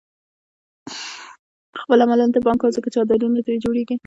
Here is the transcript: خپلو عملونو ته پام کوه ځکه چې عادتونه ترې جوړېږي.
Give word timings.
خپلو 1.81 2.05
عملونو 2.05 2.33
ته 2.35 2.39
پام 2.45 2.55
کوه 2.59 2.75
ځکه 2.77 2.87
چې 2.91 2.97
عادتونه 2.99 3.39
ترې 3.45 3.57
جوړېږي. 3.63 3.95